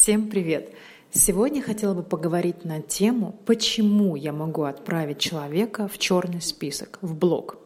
[0.00, 0.70] Всем привет!
[1.10, 7.16] Сегодня хотела бы поговорить на тему, почему я могу отправить человека в черный список, в
[7.16, 7.56] блог.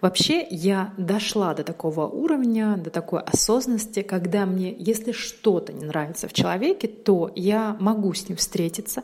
[0.00, 6.28] Вообще я дошла до такого уровня, до такой осознанности, когда мне, если что-то не нравится
[6.28, 9.02] в человеке, то я могу с ним встретиться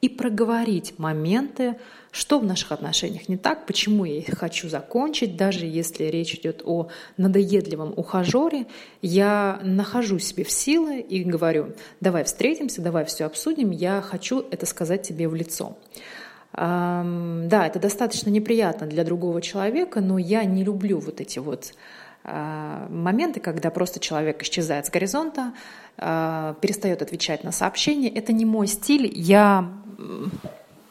[0.00, 1.76] и проговорить моменты,
[2.10, 6.62] что в наших отношениях не так, почему я их хочу закончить, даже если речь идет
[6.64, 8.66] о надоедливом ухажере,
[9.02, 14.66] я нахожу себе в силы и говорю, давай встретимся, давай все обсудим, я хочу это
[14.66, 15.76] сказать тебе в лицо.
[16.52, 21.74] Да, это достаточно неприятно для другого человека, но я не люблю вот эти вот
[22.22, 25.54] а, моменты, когда просто человек исчезает с горизонта,
[25.96, 28.10] а, перестает отвечать на сообщения.
[28.10, 29.10] Это не мой стиль.
[29.14, 29.72] Я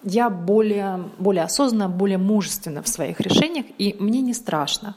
[0.04, 4.96] я более, более осознанно, более мужественна в своих решениях, и мне не страшно.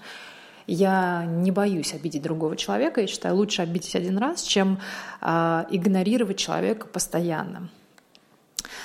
[0.67, 3.01] Я не боюсь обидеть другого человека.
[3.01, 4.79] Я считаю, лучше обидеть один раз, чем
[5.21, 7.69] э, игнорировать человека постоянно.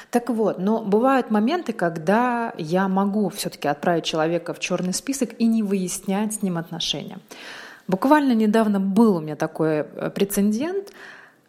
[0.10, 5.46] Так вот, но бывают моменты, когда я могу все-таки отправить человека в черный список и
[5.46, 7.20] не выяснять с ним отношения.
[7.88, 10.92] Буквально недавно был у меня такой э, прецедент–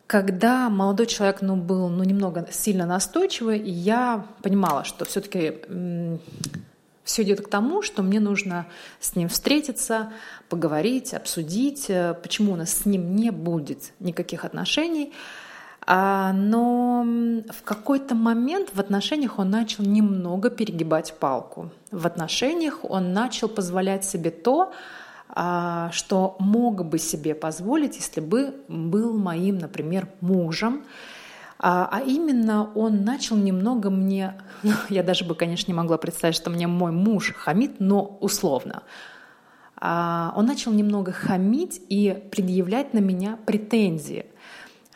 [0.08, 5.58] когда молодой человек ну, был ну, немного сильно настойчивый, я понимала, что все-таки
[7.04, 8.66] все идет к тому, что мне нужно
[9.00, 10.10] с ним встретиться,
[10.48, 15.12] поговорить, обсудить, э, почему у нас с ним не будет никаких отношений.
[15.86, 17.04] А, но
[17.50, 21.70] в какой-то момент в отношениях он начал немного перегибать палку.
[21.90, 24.72] В отношениях он начал позволять себе то,
[25.32, 30.84] что мог бы себе позволить, если бы был моим, например, мужем.
[31.58, 36.36] А, а именно он начал немного мне, ну, я даже бы, конечно, не могла представить,
[36.36, 38.84] что мне мой муж хамит, но условно.
[39.76, 44.26] А, он начал немного хамить и предъявлять на меня претензии–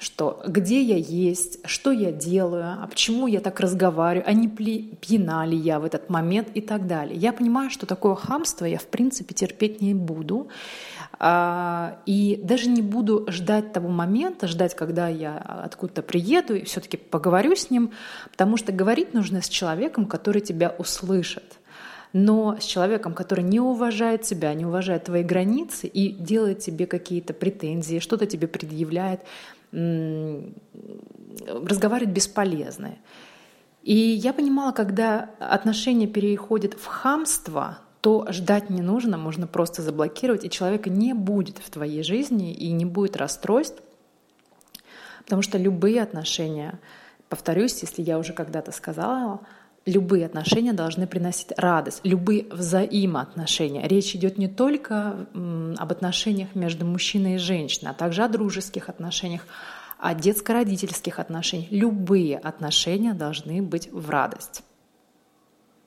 [0.03, 5.47] что где я есть, что я делаю, а почему я так разговариваю, а не пьяна
[5.47, 7.17] ли я в этот момент и так далее.
[7.17, 10.48] Я понимаю, что такое хамство я в принципе терпеть не буду.
[11.18, 16.96] А, и даже не буду ждать того момента, ждать, когда я откуда-то приеду и все-таки
[16.96, 17.92] поговорю с ним,
[18.30, 21.45] потому что говорить нужно с человеком, который тебя услышит
[22.13, 27.33] но с человеком, который не уважает тебя, не уважает твои границы и делает тебе какие-то
[27.33, 29.20] претензии, что-то тебе предъявляет,
[31.46, 32.96] разговаривать бесполезно.
[33.83, 40.44] И я понимала, когда отношения переходят в хамство, то ждать не нужно, можно просто заблокировать,
[40.44, 43.83] и человека не будет в твоей жизни и не будет расстройств,
[45.24, 46.78] потому что любые отношения,
[47.28, 49.40] повторюсь, если я уже когда-то сказала,
[49.87, 53.87] любые отношения должны приносить радость, любые взаимоотношения.
[53.87, 59.47] Речь идет не только об отношениях между мужчиной и женщиной, а также о дружеских отношениях,
[59.98, 61.70] о детско-родительских отношениях.
[61.70, 64.63] Любые отношения должны быть в радость.